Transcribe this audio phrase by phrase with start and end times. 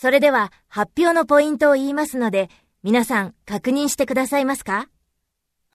[0.00, 2.48] それでは発表のポイントを言いますので、
[2.82, 4.88] 皆さん確認してくださいますか？